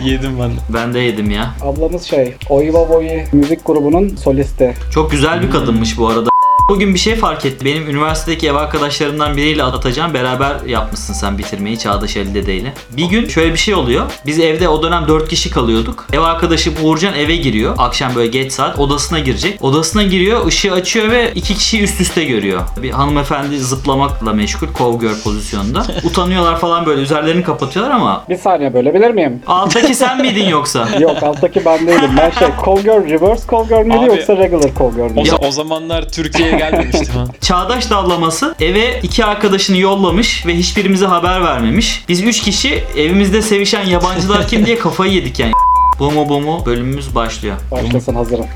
yedim 0.04 0.38
ben. 0.40 0.50
Ben 0.68 0.94
de 0.94 0.98
yedim 0.98 1.30
ya. 1.30 1.50
Ablamız 1.62 2.02
şey, 2.02 2.34
Oiva 2.48 2.88
Boy 2.88 3.08
müzik 3.32 3.66
grubunun 3.66 4.16
solisti. 4.16 4.74
Çok 4.90 5.10
güzel 5.10 5.42
bir 5.42 5.50
kadınmış 5.50 5.98
bu 5.98 6.08
arada. 6.08 6.30
Bugün 6.68 6.94
bir 6.94 6.98
şey 6.98 7.14
fark 7.16 7.46
etti. 7.46 7.64
Benim 7.64 7.88
üniversitedeki 7.90 8.48
ev 8.48 8.54
arkadaşlarımdan 8.54 9.36
biriyle 9.36 9.62
atacağım. 9.64 10.14
Beraber 10.14 10.52
yapmışsın 10.66 11.14
sen 11.14 11.38
bitirmeyi 11.38 11.78
Çağdaş 11.78 12.16
Ali 12.16 12.34
Dede 12.34 12.54
ile. 12.54 12.72
Bir 12.96 13.04
gün 13.04 13.28
şöyle 13.28 13.52
bir 13.52 13.58
şey 13.58 13.74
oluyor. 13.74 14.06
Biz 14.26 14.38
evde 14.40 14.68
o 14.68 14.82
dönem 14.82 15.08
4 15.08 15.28
kişi 15.28 15.50
kalıyorduk. 15.50 16.06
Ev 16.12 16.20
arkadaşım 16.20 16.74
Uğurcan 16.82 17.14
eve 17.14 17.36
giriyor. 17.36 17.74
Akşam 17.78 18.14
böyle 18.14 18.26
geç 18.28 18.52
saat 18.52 18.78
odasına 18.78 19.18
girecek. 19.18 19.64
Odasına 19.64 20.02
giriyor, 20.02 20.46
ışığı 20.46 20.72
açıyor 20.72 21.10
ve 21.10 21.32
iki 21.34 21.54
kişiyi 21.54 21.82
üst 21.82 22.00
üste 22.00 22.24
görüyor. 22.24 22.60
Bir 22.82 22.90
hanımefendi 22.90 23.58
zıplamakla 23.58 24.32
meşgul 24.32 24.66
cowgirl 24.78 25.22
pozisyonunda. 25.24 25.86
Utanıyorlar 26.04 26.58
falan 26.60 26.86
böyle 26.86 27.00
üzerlerini 27.02 27.42
kapatıyorlar 27.42 27.94
ama 27.94 28.24
Bir 28.28 28.36
saniye 28.36 28.74
bölebilir 28.74 29.10
miyim? 29.10 29.42
alttaki 29.46 29.94
sen 29.94 30.20
miydin 30.20 30.48
yoksa? 30.48 30.88
Yok 31.00 31.22
alttaki 31.22 31.64
ben 31.64 31.86
değilim. 31.86 32.10
Ben 32.18 32.30
şey, 32.30 32.48
Callgirl 32.66 33.10
Reverse 33.10 33.42
Callgirl 33.50 33.78
müydü 33.86 33.96
Abi- 33.98 34.06
yoksa 34.06 34.36
Regular 34.36 34.70
O, 34.80 34.90
müydü? 34.90 35.28
za- 35.28 35.46
o 35.48 35.50
zamanlar 35.50 36.08
Gelmemiştim 36.58 37.06
ha. 37.14 37.24
Çağdaş 37.40 37.90
davlaması 37.90 38.54
eve 38.60 39.00
iki 39.02 39.24
arkadaşını 39.24 39.76
yollamış 39.76 40.46
ve 40.46 40.56
hiçbirimize 40.56 41.06
haber 41.06 41.44
vermemiş. 41.44 42.04
Biz 42.08 42.22
üç 42.22 42.42
kişi 42.42 42.84
evimizde 42.96 43.42
sevişen 43.42 43.86
yabancılar 43.86 44.48
kim 44.48 44.66
diye 44.66 44.78
kafayı 44.78 45.12
yedik 45.12 45.38
yani. 45.38 45.52
Bu 45.98 46.10
mu 46.10 46.28
bölümümüz 46.66 47.14
başlıyor. 47.14 47.56
Başlasın 47.70 48.14
hazırım. 48.14 48.46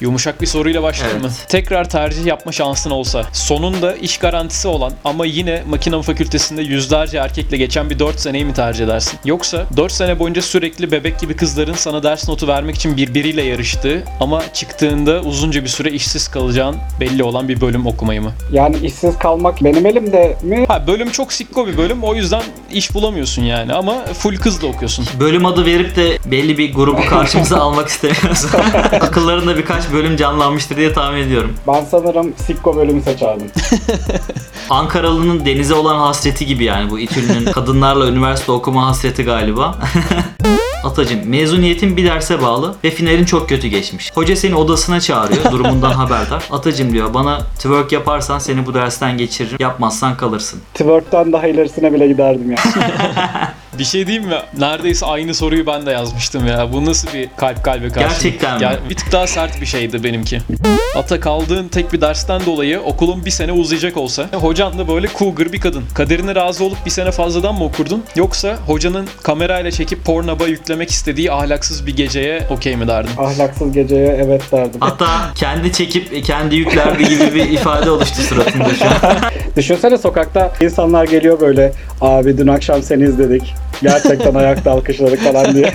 Yumuşak 0.00 0.40
bir 0.40 0.46
soruyla 0.46 0.82
başlayayım 0.82 1.22
mı? 1.22 1.28
Evet. 1.28 1.48
Tekrar 1.48 1.88
tercih 1.88 2.26
yapma 2.26 2.52
şansın 2.52 2.90
olsa, 2.90 3.24
sonunda 3.32 3.96
iş 3.96 4.18
garantisi 4.18 4.68
olan 4.68 4.92
ama 5.04 5.26
yine 5.26 5.62
makine 5.68 6.02
fakültesinde 6.02 6.62
yüzlerce 6.62 7.18
erkekle 7.18 7.56
geçen 7.56 7.90
bir 7.90 7.98
4 7.98 8.20
seneyi 8.20 8.44
mi 8.44 8.54
tercih 8.54 8.84
edersin? 8.84 9.18
Yoksa 9.24 9.66
4 9.76 9.92
sene 9.92 10.18
boyunca 10.18 10.42
sürekli 10.42 10.92
bebek 10.92 11.20
gibi 11.20 11.36
kızların 11.36 11.74
sana 11.74 12.02
ders 12.02 12.28
notu 12.28 12.48
vermek 12.48 12.76
için 12.76 12.96
birbiriyle 12.96 13.42
yarıştığı 13.42 14.04
ama 14.20 14.42
çıktığında 14.52 15.20
uzunca 15.20 15.62
bir 15.62 15.68
süre 15.68 15.90
işsiz 15.90 16.28
kalacağın 16.28 16.76
belli 17.00 17.22
olan 17.22 17.48
bir 17.48 17.60
bölüm 17.60 17.86
okumayı 17.86 18.22
mı? 18.22 18.32
Yani 18.52 18.76
işsiz 18.76 19.18
kalmak 19.18 19.64
benim 19.64 19.86
elimde 19.86 20.36
mi? 20.42 20.64
Ha 20.68 20.86
bölüm 20.86 21.10
çok 21.10 21.32
sikko 21.32 21.66
bir 21.66 21.76
bölüm 21.76 22.02
o 22.04 22.14
yüzden 22.14 22.42
iş 22.72 22.94
bulamıyorsun 22.94 23.42
yani 23.42 23.72
ama 23.72 24.04
full 24.04 24.36
kızla 24.36 24.68
okuyorsun. 24.68 25.06
Bölüm 25.20 25.46
adı 25.46 25.66
verip 25.66 25.96
de 25.96 26.18
belli 26.24 26.58
bir 26.58 26.74
grubu 26.74 27.06
karşımıza 27.06 27.56
almak 27.60 27.88
istemiyoruz. 27.88 28.46
Akıllarında 28.92 29.56
birkaç 29.56 29.87
bölüm 29.92 30.16
canlanmıştır 30.16 30.76
diye 30.76 30.92
tahmin 30.92 31.20
ediyorum. 31.20 31.54
Ben 31.68 31.84
sanırım 31.90 32.32
Sikko 32.46 32.76
bölümü 32.76 33.02
seçerdim. 33.02 33.50
Ankaralı'nın 34.70 35.46
denize 35.46 35.74
olan 35.74 35.98
hasreti 35.98 36.46
gibi 36.46 36.64
yani 36.64 36.90
bu 36.90 36.98
İTÜ'nün 36.98 37.44
kadınlarla 37.52 38.08
üniversite 38.08 38.52
okuma 38.52 38.86
hasreti 38.86 39.24
galiba. 39.24 39.78
Atacım 40.84 41.20
mezuniyetin 41.24 41.96
bir 41.96 42.04
derse 42.04 42.42
bağlı 42.42 42.74
ve 42.84 42.90
finalin 42.90 43.24
çok 43.24 43.48
kötü 43.48 43.68
geçmiş. 43.68 44.10
Hoca 44.14 44.36
seni 44.36 44.54
odasına 44.54 45.00
çağırıyor 45.00 45.52
durumundan 45.52 45.92
haberdar. 45.92 46.44
Atacım 46.50 46.92
diyor 46.92 47.14
bana 47.14 47.38
twerk 47.38 47.92
yaparsan 47.92 48.38
seni 48.38 48.66
bu 48.66 48.74
dersten 48.74 49.18
geçiririm 49.18 49.56
yapmazsan 49.60 50.16
kalırsın. 50.16 50.60
Twerk'ten 50.74 51.32
daha 51.32 51.46
ilerisine 51.46 51.92
bile 51.92 52.08
giderdim 52.08 52.50
ya. 52.50 52.58
Bir 53.78 53.84
şey 53.84 54.06
diyeyim 54.06 54.28
mi? 54.28 54.34
Neredeyse 54.58 55.06
aynı 55.06 55.34
soruyu 55.34 55.66
ben 55.66 55.86
de 55.86 55.90
yazmıştım 55.90 56.46
ya. 56.46 56.72
Bu 56.72 56.86
nasıl 56.86 57.08
bir 57.12 57.28
kalp 57.36 57.64
kalbe 57.64 57.88
karşı? 57.88 58.08
Gerçekten 58.08 58.56
mi? 58.58 58.62
Ya, 58.64 58.78
bir 58.90 58.94
tık 58.94 59.12
daha 59.12 59.26
sert 59.26 59.60
bir 59.60 59.66
şeydi 59.66 60.04
benimki. 60.04 60.40
Ata 60.96 61.20
kaldığın 61.20 61.68
tek 61.68 61.92
bir 61.92 62.00
dersten 62.00 62.46
dolayı 62.46 62.80
okulun 62.80 63.24
bir 63.24 63.30
sene 63.30 63.52
uzayacak 63.52 63.96
olsa 63.96 64.28
hocan 64.32 64.78
da 64.78 64.88
böyle 64.88 65.08
cougar 65.18 65.52
bir 65.52 65.60
kadın. 65.60 65.84
Kaderine 65.94 66.34
razı 66.34 66.64
olup 66.64 66.78
bir 66.86 66.90
sene 66.90 67.10
fazladan 67.10 67.54
mı 67.54 67.64
okurdun? 67.64 68.04
Yoksa 68.16 68.56
hocanın 68.66 69.08
kamerayla 69.22 69.70
çekip 69.70 70.04
pornaba 70.04 70.46
yüklemek 70.46 70.90
istediği 70.90 71.32
ahlaksız 71.32 71.86
bir 71.86 71.96
geceye 71.96 72.46
okey 72.50 72.76
mi 72.76 72.88
derdin? 72.88 73.10
Ahlaksız 73.18 73.72
geceye 73.72 74.20
evet 74.24 74.42
derdim. 74.52 74.80
Hatta 74.80 75.06
kendi 75.34 75.72
çekip 75.72 76.24
kendi 76.24 76.56
yüklerdi 76.56 77.08
gibi 77.08 77.34
bir 77.34 77.50
ifade 77.50 77.90
oluştu 77.90 78.22
suratında 78.22 78.74
şu 78.74 78.84
an. 78.84 79.16
Düşünsene 79.56 79.98
sokakta 79.98 80.52
insanlar 80.60 81.04
geliyor 81.04 81.40
böyle 81.40 81.72
abi 82.00 82.38
dün 82.38 82.46
akşam 82.46 82.82
seni 82.82 83.02
izledik. 83.04 83.54
Gerçekten 83.82 84.34
ayakta 84.34 84.70
alkışladık 84.70 85.20
falan 85.20 85.54
diye. 85.54 85.72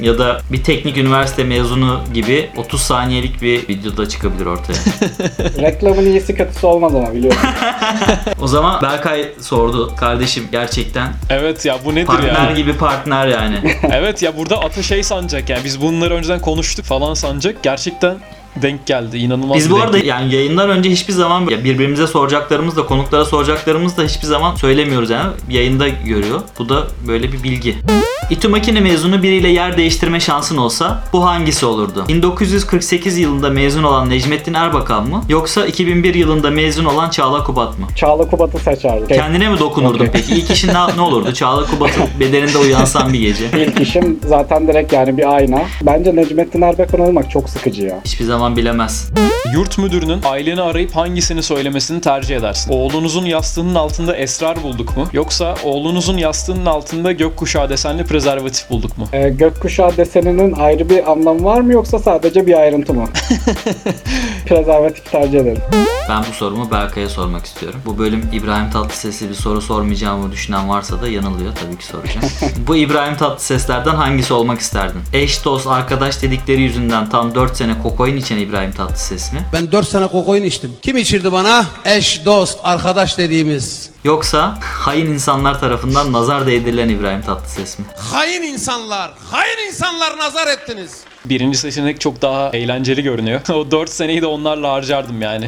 ya 0.00 0.18
da 0.18 0.40
bir 0.52 0.64
teknik 0.64 0.96
üniversite 0.96 1.44
mezunu 1.44 2.00
gibi 2.14 2.50
30 2.56 2.80
saniyelik 2.80 3.42
bir 3.42 3.68
videoda 3.68 4.08
çıkabilir 4.08 4.46
ortaya. 4.46 4.74
Reklamın 5.62 6.06
iyisi 6.06 6.34
kötüsü 6.34 6.66
olmaz 6.66 6.94
ama 6.94 7.14
biliyorum. 7.14 7.38
O 8.42 8.46
zaman 8.46 8.82
Berkay 8.82 9.28
sordu 9.40 9.92
kardeşim 9.96 10.44
gerçekten 10.52 11.12
Evet 11.30 11.64
ya 11.64 11.76
bu 11.84 11.94
nedir 11.94 12.06
partner 12.06 12.48
ya? 12.48 12.54
gibi 12.56 12.76
partner 12.76 13.26
yani. 13.26 13.56
evet 13.92 14.22
ya 14.22 14.36
burada 14.36 14.60
Ata 14.60 14.82
şey 14.82 15.02
sanacak 15.02 15.50
yani 15.50 15.64
biz 15.64 15.80
bunları 15.80 16.14
önceden 16.14 16.40
konuştuk 16.40 16.84
falan 16.84 17.14
sanacak. 17.14 17.62
Gerçekten 17.62 18.16
denk 18.62 18.86
geldi. 18.86 19.18
İnanılmaz 19.18 19.56
Biz 19.56 19.66
bir 19.66 19.70
bu 19.70 19.74
denk 19.74 19.84
arada 19.84 19.98
yani 19.98 20.34
yayından 20.34 20.70
önce 20.70 20.90
hiçbir 20.90 21.12
zaman 21.12 21.48
birbirimize 21.48 22.06
soracaklarımız 22.06 22.76
da 22.76 22.86
konuklara 22.86 23.24
soracaklarımız 23.24 23.96
da 23.96 24.02
hiçbir 24.02 24.26
zaman 24.26 24.54
söylemiyoruz 24.54 25.10
yani 25.10 25.30
yayında 25.50 25.88
görüyor. 25.88 26.40
Bu 26.58 26.68
da 26.68 26.86
böyle 27.06 27.32
bir 27.32 27.42
bilgi. 27.42 27.76
İTÜ 28.30 28.48
makine 28.48 28.80
mezunu 28.80 29.22
biriyle 29.22 29.48
yer 29.48 29.76
değiştirme 29.76 30.20
şansın 30.20 30.56
olsa 30.56 31.04
bu 31.12 31.26
hangisi 31.26 31.66
olurdu? 31.66 32.04
1948 32.08 33.18
yılında 33.18 33.50
mezun 33.50 33.82
olan 33.82 34.10
Necmettin 34.10 34.54
Erbakan 34.54 35.08
mı? 35.08 35.22
Yoksa 35.28 35.66
2001 35.66 36.14
yılında 36.14 36.50
mezun 36.50 36.84
olan 36.84 37.10
Çağla 37.10 37.44
Kubat 37.44 37.78
mı? 37.78 37.86
Çağla 37.96 38.30
Kubat'ı 38.30 38.58
seçerdim. 38.58 39.08
Kendine 39.08 39.48
mi 39.48 39.58
dokunurdun 39.58 39.94
Okey. 39.94 40.10
peki? 40.12 40.34
İlk 40.34 40.50
işin 40.50 40.68
ne, 40.68 40.96
ne 40.96 41.00
olurdu? 41.00 41.32
Çağla 41.32 41.66
Kubat'ın 41.66 42.04
bedeninde 42.20 42.58
uyansan 42.58 43.12
bir 43.12 43.20
gece. 43.20 43.46
İlk 43.58 43.80
işim 43.80 44.20
zaten 44.26 44.68
direkt 44.68 44.92
yani 44.92 45.16
bir 45.16 45.34
ayna. 45.34 45.62
Bence 45.82 46.16
Necmettin 46.16 46.62
Erbakan 46.62 47.00
olmak 47.00 47.30
çok 47.30 47.50
sıkıcı 47.50 47.82
ya. 47.82 48.00
Hiçbir 48.04 48.24
zaman 48.24 48.43
bilemez. 48.56 49.10
Yurt 49.54 49.78
müdürünün 49.78 50.20
aileni 50.24 50.62
arayıp 50.62 50.96
hangisini 50.96 51.42
söylemesini 51.42 52.00
tercih 52.00 52.36
edersin? 52.36 52.72
Oğlunuzun 52.72 53.24
yastığının 53.24 53.74
altında 53.74 54.16
esrar 54.16 54.62
bulduk 54.62 54.96
mu? 54.96 55.08
Yoksa 55.12 55.54
oğlunuzun 55.64 56.18
yastığının 56.18 56.66
altında 56.66 57.12
gökkuşağı 57.12 57.68
desenli 57.70 58.04
prezervatif 58.04 58.70
bulduk 58.70 58.98
mu? 58.98 59.08
Ee, 59.12 59.28
gökkuşağı 59.28 59.96
deseninin 59.96 60.52
ayrı 60.52 60.90
bir 60.90 61.10
anlamı 61.10 61.44
var 61.44 61.60
mı 61.60 61.72
yoksa 61.72 61.98
sadece 61.98 62.46
bir 62.46 62.58
ayrıntı 62.58 62.94
mı? 62.94 63.08
Prezervatif 64.46 65.10
tercih 65.10 65.40
ederim. 65.40 65.62
Ben 66.08 66.24
bu 66.30 66.32
sorumu 66.34 66.70
Berkay'a 66.70 67.08
sormak 67.08 67.46
istiyorum. 67.46 67.82
Bu 67.86 67.98
bölüm 67.98 68.30
İbrahim 68.32 68.70
Tatlıses'e 68.70 69.28
bir 69.28 69.34
soru 69.34 69.60
sormayacağımı 69.62 70.32
düşünen 70.32 70.68
varsa 70.68 71.02
da 71.02 71.08
yanılıyor. 71.08 71.52
Tabii 71.62 71.78
ki 71.78 71.86
soracağım. 71.86 72.26
bu 72.66 72.76
İbrahim 72.76 73.16
Tatlıses'lerden 73.16 73.94
hangisi 73.94 74.34
olmak 74.34 74.60
isterdin? 74.60 75.00
Eş, 75.12 75.44
dost, 75.44 75.66
arkadaş 75.66 76.22
dedikleri 76.22 76.60
yüzünden 76.60 77.08
tam 77.08 77.34
4 77.34 77.56
sene 77.56 77.82
kokain 77.82 78.16
içen 78.16 78.38
İbrahim 78.38 78.72
Tatlıses 78.72 79.32
mi? 79.32 79.46
Ben 79.52 79.72
4 79.72 79.88
sene 79.88 80.06
kokain 80.06 80.44
içtim. 80.44 80.72
Kim 80.82 80.96
içirdi 80.96 81.32
bana? 81.32 81.66
Eş, 81.84 82.24
dost, 82.24 82.58
arkadaş 82.62 83.18
dediğimiz. 83.18 83.90
Yoksa 84.04 84.58
hain 84.62 85.06
insanlar 85.06 85.60
tarafından 85.60 86.12
nazar 86.12 86.46
değdirilen 86.46 86.88
İbrahim 86.88 87.22
Tatlıses 87.22 87.78
mi? 87.78 87.84
Hain 88.12 88.42
insanlar, 88.42 89.10
hain 89.30 89.68
insanlar 89.68 90.18
nazar 90.18 90.46
ettiniz. 90.46 91.04
Birinci 91.28 91.58
seçenek 91.58 92.00
çok 92.00 92.22
daha 92.22 92.50
eğlenceli 92.50 93.02
görünüyor. 93.02 93.40
o 93.54 93.70
4 93.70 93.90
seneyi 93.90 94.22
de 94.22 94.26
onlarla 94.26 94.72
harcardım 94.72 95.22
yani. 95.22 95.46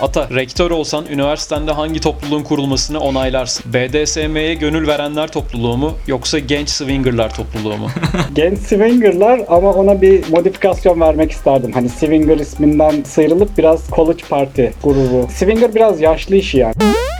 Ata, 0.00 0.28
rektör 0.30 0.70
olsan 0.70 1.06
üniversitende 1.10 1.72
hangi 1.72 2.00
topluluğun 2.00 2.42
kurulmasını 2.42 3.00
onaylarsın? 3.00 3.72
BDSM'ye 3.72 4.54
gönül 4.54 4.86
verenler 4.86 5.32
topluluğu 5.32 5.76
mu 5.76 5.92
yoksa 6.06 6.38
genç 6.38 6.68
swingerlar 6.68 7.34
topluluğu 7.34 7.76
mu? 7.76 7.88
Genç 8.34 8.58
swingerlar 8.58 9.40
ama 9.48 9.72
ona 9.72 10.02
bir 10.02 10.30
modifikasyon 10.30 11.00
vermek 11.00 11.30
isterdim. 11.30 11.72
Hani 11.72 11.88
swinger 11.88 12.38
isminden 12.38 13.02
sıyrılıp 13.02 13.58
biraz 13.58 13.90
college 13.90 14.22
party 14.28 14.64
grubu. 14.82 15.28
Swinger 15.30 15.74
biraz 15.74 16.00
yaşlı 16.00 16.36
işi 16.36 16.58
yani. 16.58 16.74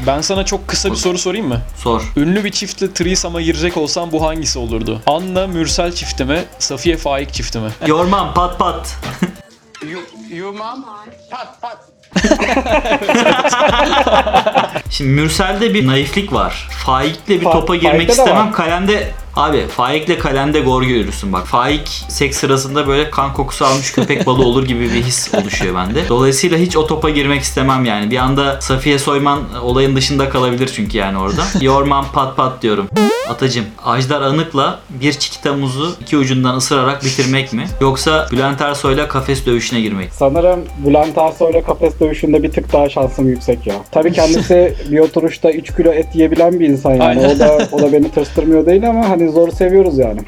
Ben 0.07 0.21
sana 0.21 0.45
çok 0.45 0.69
kısa 0.69 0.91
bir 0.91 0.97
soru 0.97 1.19
sorayım 1.19 1.49
mı? 1.49 1.61
Sor. 1.77 2.03
Ünlü 2.17 2.45
bir 2.45 2.51
çiftle 2.53 2.93
threesome'a 2.93 3.41
girecek 3.41 3.77
olsam 3.77 4.13
bu 4.13 4.27
hangisi 4.27 4.59
olurdu? 4.59 5.01
Anna 5.07 5.47
Mürsel 5.47 5.93
çifti 5.93 6.25
mi? 6.25 6.45
Safiye 6.59 6.97
Faik 6.97 7.33
çifti 7.33 7.59
mi? 7.59 7.71
Yormam 7.87 8.35
pat 8.35 8.59
pat. 8.59 8.97
Şimdi 14.91 15.11
Mürsel'de 15.11 15.75
bir 15.75 15.87
naiflik 15.87 16.33
var. 16.33 16.69
Faik'le 16.87 17.29
bir 17.29 17.43
Fa- 17.43 17.53
topa 17.53 17.77
girmek 17.77 17.93
Faik'te 17.97 18.17
de 18.17 18.23
istemem. 18.23 18.47
var. 18.47 18.53
Kalemde 18.53 19.11
Abi 19.37 19.67
Faik'le 19.67 20.19
kalemde 20.19 20.61
gor 20.61 20.83
görürsün 20.83 21.33
bak. 21.33 21.47
Faik 21.47 21.89
seks 22.09 22.39
sırasında 22.39 22.87
böyle 22.87 23.11
kan 23.11 23.33
kokusu 23.33 23.65
almış 23.65 23.93
köpek 23.93 24.27
balığı 24.27 24.45
olur 24.47 24.67
gibi 24.67 24.81
bir 24.81 25.03
his 25.03 25.35
oluşuyor 25.35 25.75
bende. 25.75 26.09
Dolayısıyla 26.09 26.59
hiç 26.59 26.77
o 26.77 26.87
topa 26.87 27.11
girmek 27.11 27.43
istemem 27.43 27.85
yani. 27.85 28.11
Bir 28.11 28.17
anda 28.17 28.61
Safiye 28.61 28.99
Soyman 28.99 29.41
olayın 29.63 29.97
dışında 29.97 30.29
kalabilir 30.29 30.71
çünkü 30.75 30.99
yani 30.99 31.19
orada. 31.19 31.43
Yormam 31.61 32.07
pat 32.13 32.37
pat 32.37 32.63
diyorum. 32.63 32.89
Atacım. 33.31 33.65
Ajdar 33.85 34.23
Anık'la 34.23 34.79
bir 34.91 35.13
çikita 35.13 35.53
muzu 35.53 35.97
iki 36.01 36.17
ucundan 36.17 36.57
ısırarak 36.57 37.05
bitirmek 37.05 37.53
mi? 37.53 37.65
Yoksa 37.81 38.27
Bülent 38.33 38.61
Ersoy'la 38.61 39.09
kafes 39.09 39.47
dövüşüne 39.47 39.81
girmek 39.81 40.07
mi? 40.07 40.13
Sanırım 40.13 40.61
Bülent 40.87 41.19
Ersoy'la 41.19 41.63
kafes 41.63 42.01
dövüşünde 42.01 42.43
bir 42.43 42.53
tık 42.53 42.73
daha 42.73 42.89
şansım 42.89 43.29
yüksek 43.29 43.67
ya. 43.67 43.75
Tabii 43.91 44.13
kendisi 44.13 44.75
bir 44.91 44.99
oturuşta 44.99 45.51
3 45.51 45.77
kilo 45.77 45.93
et 45.93 46.07
yiyebilen 46.15 46.61
bir 46.61 46.69
insan 46.69 46.91
yani. 46.91 47.05
Aynen. 47.05 47.37
O 47.37 47.39
da 47.39 47.69
o 47.73 47.79
da 47.83 47.93
beni 47.93 48.11
tırstırmıyor 48.11 48.67
değil 48.67 48.89
ama 48.89 49.09
hani 49.09 49.24
zoru 49.29 49.53
seviyoruz 49.53 49.99
yani. 49.99 50.21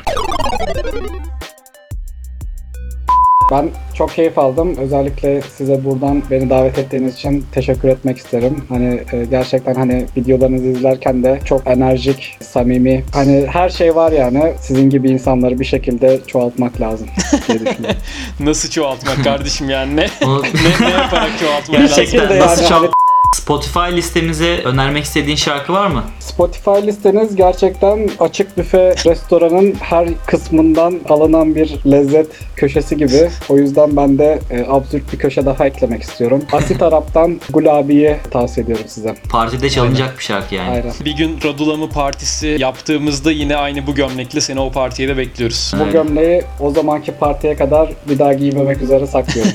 Ben 3.50 3.68
çok 3.94 4.10
keyif 4.14 4.38
aldım. 4.38 4.76
Özellikle 4.76 5.40
size 5.42 5.84
buradan 5.84 6.22
beni 6.30 6.50
davet 6.50 6.78
ettiğiniz 6.78 7.14
için 7.14 7.46
teşekkür 7.52 7.88
etmek 7.88 8.18
isterim. 8.18 8.64
Hani 8.68 9.00
e, 9.12 9.24
gerçekten 9.30 9.74
hani 9.74 10.06
videolarınızı 10.16 10.66
izlerken 10.66 11.22
de 11.22 11.40
çok 11.44 11.66
enerjik, 11.66 12.38
samimi. 12.40 13.04
Hani 13.12 13.46
her 13.52 13.68
şey 13.68 13.94
var 13.96 14.12
yani. 14.12 14.52
Sizin 14.60 14.90
gibi 14.90 15.10
insanları 15.10 15.60
bir 15.60 15.64
şekilde 15.64 16.20
çoğaltmak 16.26 16.80
lazım 16.80 17.08
diye 17.48 17.58
düşünüyorum. 17.60 18.00
Nasıl 18.40 18.70
çoğaltmak 18.70 19.24
kardeşim 19.24 19.70
yani 19.70 19.96
ne? 19.96 20.06
Ne, 20.22 20.86
ne 20.86 20.90
yaparak 20.90 21.30
çoğaltmak 21.40 21.80
lazım? 21.80 21.96
Gerçekten 21.96 22.04
şekilde 22.04 22.38
nasıl 22.40 22.62
yani 22.62 22.68
çal- 22.68 22.76
hani- 22.82 22.90
Spotify 23.34 23.96
listemize 23.96 24.58
önermek 24.64 25.04
istediğin 25.04 25.36
şarkı 25.36 25.72
var 25.72 25.86
mı? 25.86 26.02
Spotify 26.20 26.86
listeniz 26.86 27.36
gerçekten 27.36 28.10
açık 28.20 28.58
büfe 28.58 28.94
restoranın 29.06 29.74
her 29.80 30.08
kısmından 30.26 31.00
alınan 31.08 31.54
bir 31.54 31.76
lezzet 31.86 32.26
köşesi 32.56 32.96
gibi. 32.96 33.30
O 33.48 33.58
yüzden 33.58 33.96
ben 33.96 34.18
de 34.18 34.38
e, 34.50 34.64
absürt 34.68 35.12
bir 35.12 35.18
köşe 35.18 35.46
daha 35.46 35.66
eklemek 35.66 36.02
istiyorum. 36.02 36.42
Asit 36.52 36.82
Arap'tan 36.86 37.40
Gulabi'yi 37.50 38.16
tavsiye 38.30 38.64
ediyorum 38.64 38.84
size. 38.88 39.14
Partide 39.30 39.70
çalınacak 39.70 40.18
bir 40.18 40.24
şarkı 40.24 40.54
yani. 40.54 40.70
Aynen. 40.70 40.92
Bir 41.04 41.16
gün 41.16 41.38
Radulamı 41.44 41.90
partisi 41.90 42.56
yaptığımızda 42.60 43.32
yine 43.32 43.56
aynı 43.56 43.86
bu 43.86 43.94
gömlekle 43.94 44.40
seni 44.40 44.60
o 44.60 44.72
partiye 44.72 45.08
de 45.08 45.16
bekliyoruz. 45.16 45.72
Bu 45.80 45.92
gömleği 45.92 46.42
o 46.60 46.70
zamanki 46.70 47.12
partiye 47.12 47.56
kadar 47.56 47.88
bir 48.08 48.18
daha 48.18 48.32
giymemek 48.32 48.82
üzere 48.82 49.06
saklıyorum. 49.06 49.52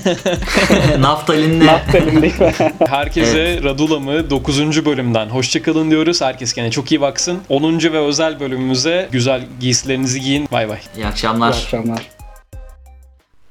Naftalinle 1.01 1.65
Naftalin 1.65 2.21
değil 2.21 2.41
mi? 2.41 2.53
Herkese 2.87 3.60
Radulamı 3.63 4.29
9. 4.29 4.85
bölümden 4.85 5.29
hoşçakalın 5.29 5.91
diyoruz. 5.91 6.21
Herkes 6.21 6.53
kendine 6.53 6.71
çok 6.71 6.91
iyi 6.91 7.01
baksın. 7.01 7.39
10. 7.49 7.63
ve 7.79 7.97
özel 7.99 8.39
bölümümüze 8.39 9.09
güzel 9.11 9.41
giysilerinizi 9.59 10.21
giyin. 10.21 10.47
Bay 10.51 10.69
bay. 10.69 10.77
iyi 10.95 10.99
İyi 11.01 11.05
akşamlar. 11.07 11.49
akşamlar. 11.49 12.09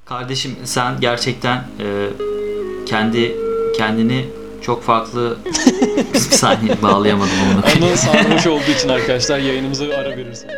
Kardeşim 0.04 0.56
sen 0.64 1.00
gerçekten 1.00 1.56
e, 1.56 1.86
kendi 2.86 3.36
kendini 3.76 4.24
çok 4.62 4.82
farklı 4.84 5.38
bir 6.14 6.18
saniye 6.18 6.82
bağlayamadım 6.82 7.32
onu. 7.54 7.86
Onu 7.86 7.96
sarhoş 7.96 8.46
olduğu 8.46 8.70
için 8.78 8.88
arkadaşlar 8.88 9.38
yayınımıza 9.38 9.84
ara 9.84 10.10
verirsiniz. 10.16 10.54